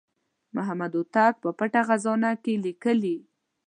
[0.55, 3.17] محمد هوتک په پټه خزانه کې لیکلي.